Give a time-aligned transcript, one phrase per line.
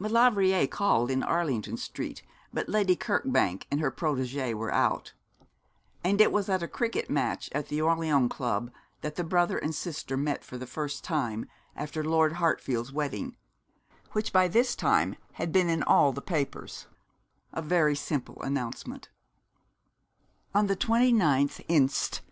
[0.00, 5.12] Maulevrier called in Arlington Street, but Lady Kirkbank and her protégée were out;
[6.02, 8.72] and it was at a cricket match at the Orleans Club
[9.02, 11.46] that the brother and sister met for the first time
[11.76, 13.36] after Lord Hartfield's wedding,
[14.14, 16.88] which by this time had been in all the papers;
[17.52, 19.10] a very simple announcement:
[20.56, 22.22] 'On the 29th inst.